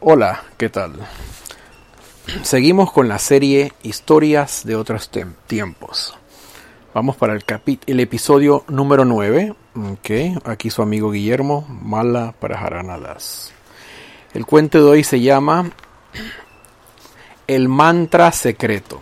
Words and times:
Hola, 0.00 0.42
¿qué 0.58 0.68
tal? 0.68 0.92
Seguimos 2.42 2.92
con 2.92 3.08
la 3.08 3.18
serie 3.18 3.72
Historias 3.82 4.66
de 4.66 4.76
otros 4.76 5.10
tiempos. 5.46 6.14
Vamos 6.92 7.16
para 7.16 7.32
el, 7.32 7.44
el 7.86 8.00
episodio 8.00 8.64
número 8.68 9.06
9. 9.06 9.54
Okay. 9.94 10.36
Aquí 10.44 10.68
su 10.68 10.82
amigo 10.82 11.10
Guillermo, 11.10 11.66
Mala 11.68 12.34
para 12.38 12.58
Jaranadas. 12.58 13.52
El 14.34 14.44
cuento 14.44 14.78
de 14.78 14.84
hoy 14.84 15.04
se 15.04 15.20
llama 15.20 15.70
El 17.46 17.68
mantra 17.68 18.30
secreto. 18.32 19.00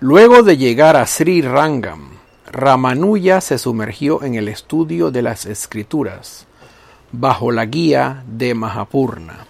Luego 0.00 0.42
de 0.42 0.58
llegar 0.58 0.96
a 0.96 1.06
Sri 1.06 1.40
Rangam, 1.40 2.18
Ramanuja 2.46 3.40
se 3.40 3.56
sumergió 3.56 4.22
en 4.24 4.34
el 4.34 4.48
estudio 4.48 5.10
de 5.10 5.22
las 5.22 5.46
escrituras 5.46 6.46
bajo 7.12 7.52
la 7.52 7.66
guía 7.66 8.24
de 8.26 8.54
Mahapurna. 8.54 9.46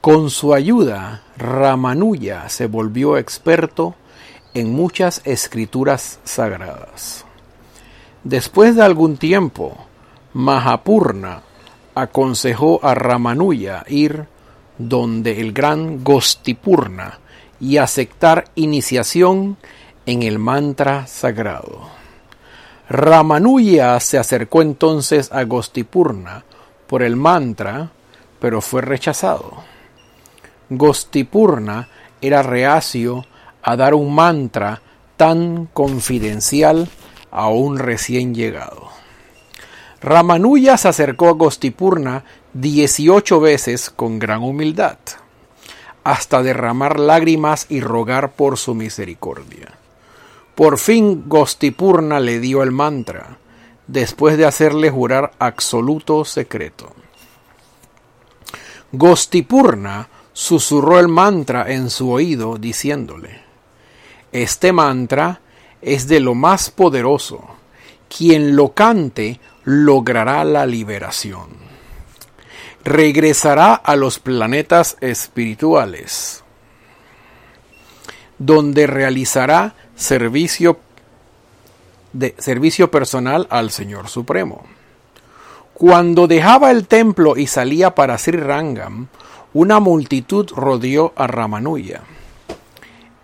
Con 0.00 0.30
su 0.30 0.52
ayuda, 0.52 1.22
Ramanuja 1.36 2.48
se 2.48 2.66
volvió 2.66 3.16
experto 3.16 3.94
en 4.54 4.72
muchas 4.72 5.22
escrituras 5.24 6.20
sagradas. 6.24 7.24
Después 8.22 8.76
de 8.76 8.82
algún 8.82 9.16
tiempo, 9.16 9.76
Mahapurna 10.34 11.42
aconsejó 11.94 12.80
a 12.82 12.94
Ramanuja 12.94 13.84
ir 13.88 14.26
donde 14.78 15.40
el 15.40 15.52
gran 15.52 16.02
Gostipurna 16.02 17.18
y 17.60 17.76
aceptar 17.76 18.46
iniciación 18.54 19.56
en 20.06 20.22
el 20.22 20.38
mantra 20.38 21.06
sagrado. 21.06 22.01
Ramanuja 22.88 23.98
se 24.00 24.18
acercó 24.18 24.62
entonces 24.62 25.30
a 25.32 25.44
Gostipurna 25.44 26.44
por 26.86 27.02
el 27.02 27.16
mantra, 27.16 27.90
pero 28.40 28.60
fue 28.60 28.82
rechazado. 28.82 29.62
Gostipurna 30.68 31.88
era 32.20 32.42
reacio 32.42 33.24
a 33.62 33.76
dar 33.76 33.94
un 33.94 34.14
mantra 34.14 34.82
tan 35.16 35.66
confidencial 35.66 36.88
a 37.30 37.48
un 37.48 37.78
recién 37.78 38.34
llegado. 38.34 38.88
Ramanuja 40.00 40.76
se 40.76 40.88
acercó 40.88 41.28
a 41.28 41.32
Gostipurna 41.32 42.24
dieciocho 42.52 43.40
veces 43.40 43.88
con 43.88 44.18
gran 44.18 44.42
humildad, 44.42 44.98
hasta 46.02 46.42
derramar 46.42 46.98
lágrimas 46.98 47.66
y 47.68 47.80
rogar 47.80 48.32
por 48.32 48.58
su 48.58 48.74
misericordia. 48.74 49.81
Por 50.54 50.78
fin 50.78 51.24
Gostipurna 51.28 52.20
le 52.20 52.38
dio 52.38 52.62
el 52.62 52.72
mantra, 52.72 53.38
después 53.86 54.36
de 54.36 54.46
hacerle 54.46 54.90
jurar 54.90 55.32
absoluto 55.38 56.24
secreto. 56.24 56.94
Gostipurna 58.92 60.08
susurró 60.32 61.00
el 61.00 61.08
mantra 61.08 61.72
en 61.72 61.88
su 61.88 62.10
oído, 62.10 62.58
diciéndole, 62.58 63.40
Este 64.30 64.72
mantra 64.72 65.40
es 65.80 66.08
de 66.08 66.20
lo 66.20 66.34
más 66.34 66.70
poderoso. 66.70 67.42
Quien 68.14 68.56
lo 68.56 68.74
cante 68.74 69.40
logrará 69.64 70.44
la 70.44 70.66
liberación. 70.66 71.48
Regresará 72.84 73.74
a 73.74 73.96
los 73.96 74.18
planetas 74.18 74.96
espirituales, 75.00 76.41
donde 78.44 78.86
realizará 78.86 79.74
servicio, 79.94 80.78
de, 82.12 82.34
servicio 82.38 82.90
personal 82.90 83.46
al 83.50 83.70
Señor 83.70 84.08
Supremo. 84.08 84.64
Cuando 85.74 86.26
dejaba 86.26 86.70
el 86.70 86.86
templo 86.86 87.36
y 87.36 87.46
salía 87.46 87.94
para 87.94 88.18
Sri 88.18 88.38
Rangam, 88.38 89.08
una 89.54 89.80
multitud 89.80 90.50
rodeó 90.54 91.12
a 91.16 91.26
Ramanuja. 91.26 92.02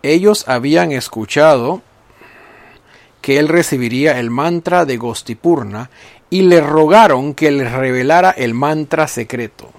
Ellos 0.02 0.48
habían 0.48 0.92
escuchado 0.92 1.82
que 3.20 3.38
él 3.38 3.48
recibiría 3.48 4.20
el 4.20 4.30
mantra 4.30 4.84
de 4.84 4.96
Gostipurna 4.96 5.90
y 6.30 6.42
le 6.42 6.60
rogaron 6.60 7.34
que 7.34 7.50
le 7.50 7.68
revelara 7.68 8.30
el 8.30 8.54
mantra 8.54 9.08
secreto. 9.08 9.70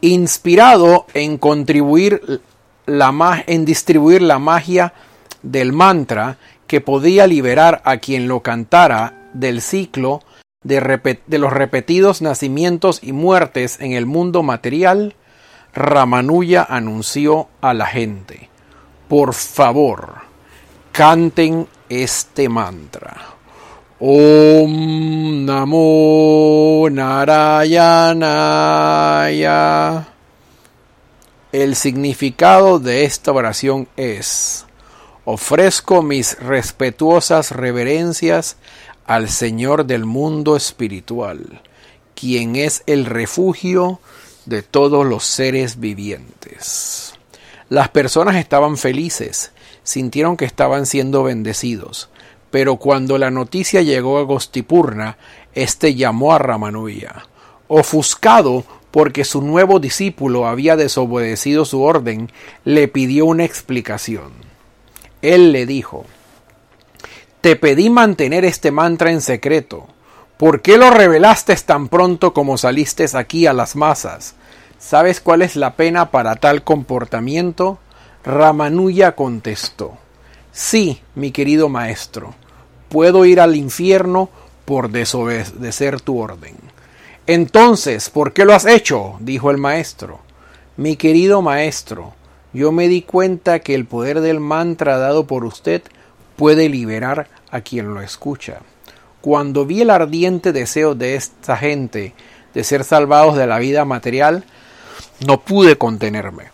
Inspirado 0.00 1.06
en 1.14 1.38
contribuir 1.38 2.40
en 2.86 3.64
distribuir 3.64 4.22
la 4.22 4.38
magia 4.38 4.92
del 5.42 5.72
mantra 5.72 6.38
que 6.66 6.80
podía 6.80 7.26
liberar 7.26 7.82
a 7.84 7.98
quien 7.98 8.28
lo 8.28 8.40
cantara 8.42 9.30
del 9.32 9.60
ciclo 9.60 10.22
de, 10.62 11.18
de, 11.26 11.38
los 11.38 11.52
repetidos 11.52 12.22
nacimientos 12.22 13.00
y 13.02 13.12
muertes 13.12 13.78
en 13.80 13.92
el 13.92 14.06
mundo 14.06 14.42
material, 14.42 15.14
Ramanuja 15.72 16.66
anunció 16.68 17.48
a 17.60 17.74
la 17.74 17.86
gente, 17.86 18.48
por 19.08 19.34
favor, 19.34 20.14
canten 20.90 21.68
este 21.88 22.48
mantra. 22.48 23.36
Om 23.98 25.44
Namo 25.46 26.86
Narayanaya. 26.90 28.16
El 31.52 31.76
significado 31.76 32.80
de 32.80 33.04
esta 33.04 33.30
oración 33.30 33.86
es 33.96 34.66
Ofrezco 35.24 36.02
mis 36.02 36.38
respetuosas 36.40 37.52
reverencias 37.52 38.56
al 39.06 39.28
Señor 39.28 39.86
del 39.86 40.06
mundo 40.06 40.56
espiritual, 40.56 41.62
quien 42.16 42.56
es 42.56 42.82
el 42.86 43.06
refugio 43.06 44.00
de 44.44 44.62
todos 44.62 45.06
los 45.06 45.24
seres 45.24 45.78
vivientes. 45.78 47.14
Las 47.68 47.90
personas 47.90 48.34
estaban 48.36 48.76
felices, 48.76 49.52
sintieron 49.84 50.36
que 50.36 50.46
estaban 50.46 50.84
siendo 50.84 51.22
bendecidos, 51.22 52.08
pero 52.50 52.76
cuando 52.76 53.18
la 53.18 53.30
noticia 53.30 53.82
llegó 53.82 54.18
a 54.18 54.22
Gostipurna, 54.22 55.16
éste 55.54 55.94
llamó 55.94 56.32
a 56.32 56.38
Ramanuja. 56.38 57.28
Ofuscado 57.68 58.64
porque 58.96 59.24
su 59.24 59.42
nuevo 59.42 59.78
discípulo 59.78 60.46
había 60.46 60.74
desobedecido 60.74 61.66
su 61.66 61.82
orden, 61.82 62.32
le 62.64 62.88
pidió 62.88 63.26
una 63.26 63.44
explicación. 63.44 64.32
Él 65.20 65.52
le 65.52 65.66
dijo, 65.66 66.06
Te 67.42 67.56
pedí 67.56 67.90
mantener 67.90 68.46
este 68.46 68.70
mantra 68.70 69.10
en 69.10 69.20
secreto. 69.20 69.86
¿Por 70.38 70.62
qué 70.62 70.78
lo 70.78 70.90
revelaste 70.90 71.54
tan 71.56 71.88
pronto 71.88 72.32
como 72.32 72.56
saliste 72.56 73.04
aquí 73.12 73.46
a 73.46 73.52
las 73.52 73.76
masas? 73.76 74.34
¿Sabes 74.78 75.20
cuál 75.20 75.42
es 75.42 75.56
la 75.56 75.76
pena 75.76 76.10
para 76.10 76.36
tal 76.36 76.64
comportamiento? 76.64 77.78
Ramanuja 78.24 79.12
contestó, 79.12 79.98
Sí, 80.52 81.02
mi 81.14 81.32
querido 81.32 81.68
maestro, 81.68 82.34
puedo 82.88 83.26
ir 83.26 83.40
al 83.40 83.56
infierno 83.56 84.30
por 84.64 84.88
desobedecer 84.88 86.00
tu 86.00 86.18
orden. 86.18 86.65
Entonces, 87.26 88.08
¿por 88.08 88.32
qué 88.32 88.44
lo 88.44 88.54
has 88.54 88.66
hecho? 88.66 89.16
dijo 89.18 89.50
el 89.50 89.56
maestro. 89.56 90.20
Mi 90.76 90.96
querido 90.96 91.42
maestro, 91.42 92.14
yo 92.52 92.70
me 92.70 92.86
di 92.86 93.02
cuenta 93.02 93.58
que 93.58 93.74
el 93.74 93.84
poder 93.84 94.20
del 94.20 94.38
mantra 94.38 94.98
dado 94.98 95.26
por 95.26 95.44
usted 95.44 95.82
puede 96.36 96.68
liberar 96.68 97.28
a 97.50 97.62
quien 97.62 97.94
lo 97.94 98.00
escucha. 98.00 98.60
Cuando 99.20 99.66
vi 99.66 99.80
el 99.80 99.90
ardiente 99.90 100.52
deseo 100.52 100.94
de 100.94 101.16
esta 101.16 101.56
gente 101.56 102.14
de 102.54 102.62
ser 102.62 102.84
salvados 102.84 103.36
de 103.36 103.48
la 103.48 103.58
vida 103.58 103.84
material, 103.84 104.44
no 105.26 105.40
pude 105.40 105.76
contenerme. 105.76 106.44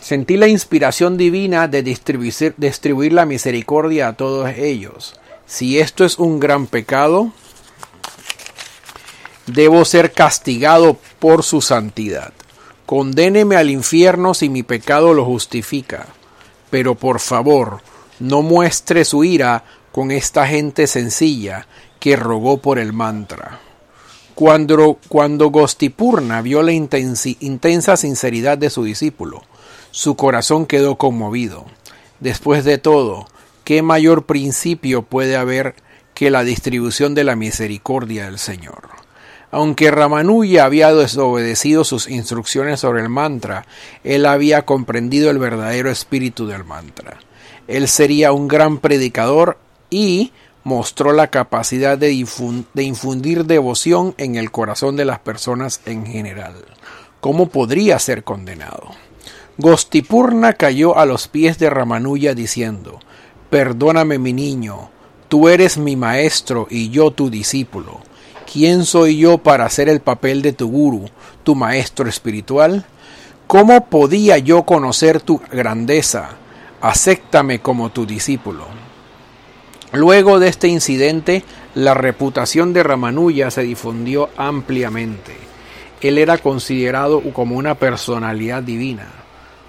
Sentí 0.00 0.36
la 0.36 0.46
inspiración 0.46 1.16
divina 1.16 1.66
de 1.66 1.82
distribuir, 1.82 2.54
distribuir 2.56 3.12
la 3.12 3.26
misericordia 3.26 4.08
a 4.08 4.12
todos 4.12 4.50
ellos. 4.56 5.18
Si 5.46 5.80
esto 5.80 6.04
es 6.04 6.18
un 6.18 6.38
gran 6.38 6.66
pecado, 6.66 7.32
debo 9.46 9.84
ser 9.84 10.12
castigado 10.12 10.96
por 11.18 11.42
su 11.42 11.60
santidad. 11.60 12.32
Condéneme 12.86 13.56
al 13.56 13.70
infierno 13.70 14.34
si 14.34 14.48
mi 14.48 14.62
pecado 14.62 15.14
lo 15.14 15.24
justifica. 15.24 16.06
Pero 16.70 16.94
por 16.94 17.20
favor, 17.20 17.80
no 18.18 18.42
muestre 18.42 19.04
su 19.04 19.24
ira 19.24 19.64
con 19.92 20.10
esta 20.10 20.46
gente 20.46 20.86
sencilla 20.86 21.66
que 22.00 22.16
rogó 22.16 22.58
por 22.58 22.78
el 22.78 22.92
mantra. 22.92 23.60
Cuando, 24.34 24.98
cuando 25.08 25.50
Gostipurna 25.50 26.40
vio 26.40 26.62
la 26.62 26.72
intensa 26.72 27.96
sinceridad 27.96 28.56
de 28.56 28.70
su 28.70 28.84
discípulo, 28.84 29.42
su 29.90 30.16
corazón 30.16 30.66
quedó 30.66 30.96
conmovido. 30.96 31.66
Después 32.20 32.64
de 32.64 32.78
todo, 32.78 33.26
¿qué 33.64 33.82
mayor 33.82 34.24
principio 34.24 35.02
puede 35.02 35.36
haber 35.36 35.74
que 36.14 36.30
la 36.30 36.44
distribución 36.44 37.14
de 37.14 37.24
la 37.24 37.36
misericordia 37.36 38.24
del 38.24 38.38
Señor? 38.38 39.01
Aunque 39.52 39.90
Ramanuja 39.90 40.64
había 40.64 40.94
desobedecido 40.94 41.84
sus 41.84 42.08
instrucciones 42.08 42.80
sobre 42.80 43.02
el 43.02 43.10
mantra, 43.10 43.66
él 44.02 44.24
había 44.24 44.64
comprendido 44.64 45.30
el 45.30 45.38
verdadero 45.38 45.90
espíritu 45.90 46.46
del 46.46 46.64
mantra. 46.64 47.18
Él 47.68 47.86
sería 47.86 48.32
un 48.32 48.48
gran 48.48 48.78
predicador 48.78 49.58
y, 49.90 50.32
mostró 50.64 51.12
la 51.12 51.28
capacidad 51.28 51.98
de, 51.98 52.12
infundir 52.12 53.44
devoción 53.44 54.14
en 54.16 54.36
el 54.36 54.50
corazón 54.50 54.96
de 54.96 55.04
las 55.04 55.18
personas 55.18 55.82
en 55.84 56.06
general. 56.06 56.54
¿Cómo 57.20 57.50
podría 57.50 57.98
ser 57.98 58.24
condenado? 58.24 58.92
Gostipurna 59.58 60.54
cayó 60.54 60.96
a 60.96 61.04
los 61.04 61.28
pies 61.28 61.58
de 61.58 61.68
Ramanuja 61.68 62.32
diciendo, 62.32 63.00
Perdóname 63.50 64.18
mi 64.18 64.32
niño, 64.32 64.88
tú 65.28 65.50
eres 65.50 65.76
mi 65.76 65.94
maestro 65.94 66.66
y 66.70 66.88
yo 66.88 67.10
tu 67.10 67.28
discípulo. 67.28 68.00
¿Quién 68.52 68.84
soy 68.84 69.16
yo 69.16 69.38
para 69.38 69.64
hacer 69.64 69.88
el 69.88 70.00
papel 70.00 70.42
de 70.42 70.52
tu 70.52 70.68
guru, 70.68 71.06
tu 71.42 71.54
maestro 71.54 72.06
espiritual? 72.06 72.84
¿Cómo 73.46 73.86
podía 73.86 74.36
yo 74.36 74.64
conocer 74.64 75.22
tu 75.22 75.40
grandeza? 75.50 76.32
Acéptame 76.82 77.60
como 77.60 77.88
tu 77.92 78.04
discípulo. 78.04 78.66
Luego 79.94 80.38
de 80.38 80.48
este 80.48 80.68
incidente, 80.68 81.44
la 81.74 81.94
reputación 81.94 82.74
de 82.74 82.82
Ramanuja 82.82 83.50
se 83.50 83.62
difundió 83.62 84.28
ampliamente. 84.36 85.34
Él 86.02 86.18
era 86.18 86.36
considerado 86.36 87.22
como 87.32 87.56
una 87.56 87.76
personalidad 87.76 88.62
divina. 88.62 89.08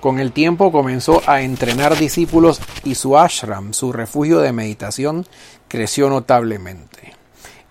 Con 0.02 0.20
el 0.20 0.34
tiempo 0.34 0.74
comenzó 0.74 1.22
a 1.26 1.42
entrenar 1.42 1.98
discípulos 1.98 2.60
y 2.84 2.96
su 2.96 3.18
ashram, 3.18 3.72
su 3.72 3.94
refugio 3.94 4.40
de 4.40 4.52
meditación, 4.52 5.26
creció 5.70 6.10
notablemente. 6.10 7.23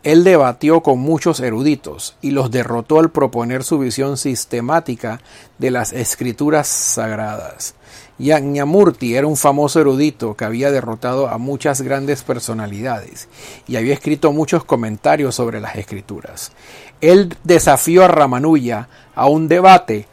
Él 0.03 0.25
debatió 0.25 0.81
con 0.81 0.99
muchos 0.99 1.39
eruditos 1.39 2.17
y 2.21 2.33
los 2.33 2.51
derrotó 2.51 2.99
al 2.99 3.11
proponer 3.11 3.63
su 3.63 3.79
visión 3.79 4.17
sistemática 4.17 5.21
de 5.59 5.71
las 5.71 5.93
escrituras 5.93 6.67
sagradas. 6.67 7.75
Yajñamurti 8.19 9.15
era 9.15 9.27
un 9.27 9.37
famoso 9.37 9.81
erudito 9.81 10.37
que 10.37 10.45
había 10.45 10.73
derrotado 10.73 11.29
a 11.29 11.39
muchas 11.39 11.83
grandes 11.83 12.23
personalidades 12.23 13.29
y 13.69 13.77
había 13.77 13.95
escrito 13.95 14.33
muchos 14.33 14.65
comentarios 14.65 15.37
sobre 15.37 15.61
las 15.61 15.77
escrituras. 15.77 16.53
Él 17.01 17.37
desafió 17.45 18.05
a 18.05 18.09
Ramanuja 18.09 18.89
a 19.15 19.27
un 19.27 19.47
debate 19.47 20.07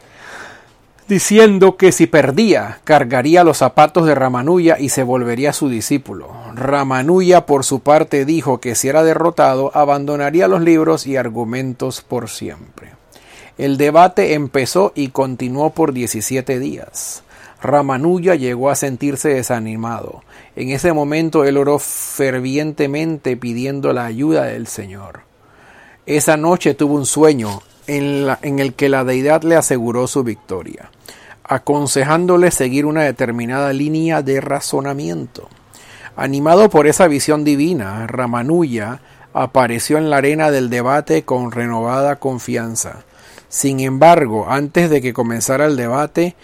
diciendo 1.09 1.75
que 1.75 1.91
si 1.91 2.05
perdía, 2.05 2.79
cargaría 2.83 3.43
los 3.43 3.57
zapatos 3.57 4.05
de 4.05 4.13
Ramanuja 4.13 4.79
y 4.79 4.89
se 4.89 5.01
volvería 5.01 5.53
su 5.53 5.67
discípulo. 5.67 6.29
Ramanuja, 6.53 7.47
por 7.47 7.65
su 7.65 7.79
parte, 7.79 8.25
dijo 8.25 8.61
que 8.61 8.75
si 8.75 8.87
era 8.89 9.03
derrotado, 9.03 9.71
abandonaría 9.73 10.47
los 10.47 10.61
libros 10.61 11.07
y 11.07 11.17
argumentos 11.17 12.01
por 12.01 12.29
siempre. 12.29 12.91
El 13.57 13.77
debate 13.77 14.35
empezó 14.35 14.93
y 14.95 15.09
continuó 15.09 15.71
por 15.71 15.93
17 15.93 16.59
días. 16.59 17.23
Ramanuja 17.61 18.35
llegó 18.35 18.69
a 18.69 18.75
sentirse 18.75 19.29
desanimado. 19.29 20.23
En 20.55 20.69
ese 20.69 20.93
momento 20.93 21.43
él 21.43 21.57
oró 21.57 21.79
fervientemente 21.79 23.35
pidiendo 23.35 23.93
la 23.93 24.05
ayuda 24.05 24.43
del 24.43 24.67
Señor. 24.67 25.21
Esa 26.05 26.37
noche 26.37 26.75
tuvo 26.75 26.93
un 26.93 27.07
sueño 27.07 27.61
en, 27.89 28.59
el 28.59 28.73
que 28.73 28.87
la 28.89 29.03
deidad 29.03 29.43
le 29.43 29.55
aseguró 29.55 30.07
su 30.07 30.23
victoria, 30.23 30.91
aconsejándole 31.43 32.51
seguir 32.51 32.85
una 32.85 33.03
determinada 33.03 33.73
línea 33.73 34.21
de 34.21 34.41
razonamiento. 34.41 35.49
Animado 36.15 36.69
por 36.69 36.85
esa 36.85 37.07
visión 37.07 37.43
divina, 37.43 38.05
Ramanuja 38.05 39.01
apareció 39.33 39.97
en 39.97 40.09
la 40.09 40.17
arena 40.17 40.51
del 40.51 40.69
debate 40.69 41.23
con 41.23 41.51
renovada 41.51 42.17
confianza. 42.17 43.03
Sin 43.47 43.79
embargo, 43.79 44.45
antes 44.49 44.89
de 44.89 45.01
que 45.01 45.13
comenzara 45.13 45.65
el 45.65 45.75
debate, 45.75 46.35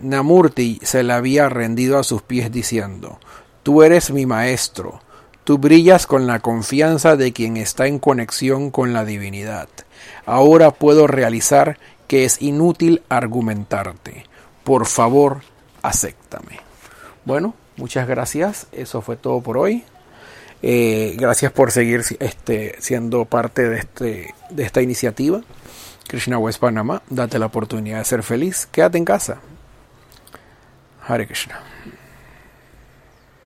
Namurti 0.00 0.80
se 0.82 1.02
le 1.02 1.12
había 1.12 1.50
rendido 1.50 1.98
a 1.98 2.04
sus 2.04 2.22
pies 2.22 2.50
diciendo 2.50 3.18
Tú 3.62 3.82
eres 3.82 4.10
mi 4.10 4.24
maestro, 4.24 5.02
tú 5.48 5.56
brillas 5.56 6.06
con 6.06 6.26
la 6.26 6.40
confianza 6.40 7.16
de 7.16 7.32
quien 7.32 7.56
está 7.56 7.86
en 7.86 7.98
conexión 7.98 8.70
con 8.70 8.92
la 8.92 9.06
divinidad. 9.06 9.66
Ahora 10.26 10.72
puedo 10.72 11.06
realizar 11.06 11.78
que 12.06 12.26
es 12.26 12.42
inútil 12.42 13.00
argumentarte. 13.08 14.26
Por 14.62 14.84
favor, 14.84 15.40
acéptame. 15.80 16.60
Bueno, 17.24 17.54
muchas 17.78 18.06
gracias. 18.06 18.66
Eso 18.72 19.00
fue 19.00 19.16
todo 19.16 19.40
por 19.40 19.56
hoy. 19.56 19.84
Eh, 20.60 21.16
gracias 21.18 21.50
por 21.50 21.72
seguir 21.72 22.02
este, 22.20 22.76
siendo 22.78 23.24
parte 23.24 23.70
de, 23.70 23.78
este, 23.78 24.34
de 24.50 24.62
esta 24.64 24.82
iniciativa. 24.82 25.40
Krishna 26.08 26.36
West 26.36 26.60
Panamá, 26.60 27.00
date 27.08 27.38
la 27.38 27.46
oportunidad 27.46 28.00
de 28.00 28.04
ser 28.04 28.22
feliz. 28.22 28.68
Quédate 28.70 28.98
en 28.98 29.06
casa. 29.06 29.40
Hare 31.06 31.26
Krishna. 31.26 31.58